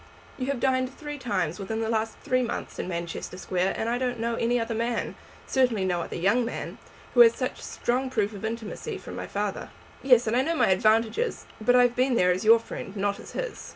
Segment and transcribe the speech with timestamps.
[0.39, 3.99] "You have dined three times within the last three months in Manchester Square, and I
[3.99, 5.13] don't know any other man,
[5.45, 6.79] certainly no other young man,
[7.13, 9.69] who has had such strong proof of intimacy from my father."
[10.01, 11.45] "Yes, and I know my advantages.
[11.63, 13.69] But I have been there as your friend, not as his."